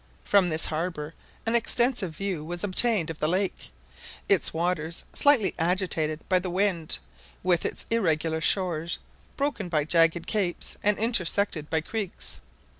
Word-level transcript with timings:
From 0.23 0.49
this 0.49 0.65
harbour 0.65 1.13
an 1.45 1.55
extensive 1.55 2.15
view 2.15 2.43
was 2.43 2.63
obtained 2.63 3.11
of 3.11 3.19
the 3.19 3.27
lake; 3.27 3.69
its 4.27 4.51
waters 4.51 5.03
slightly 5.13 5.53
agitated 5.59 6.27
by 6.27 6.39
the 6.39 6.49
wind, 6.49 6.97
with 7.43 7.65
its 7.65 7.85
irregular 7.91 8.41
shores 8.41 8.97
broken 9.37 9.69
by 9.69 9.83
jagged 9.83 10.25
capes 10.25 10.75
and 10.81 10.97
intersected 10.97 11.69
by 11.69 11.81
creeks. 11.81 12.41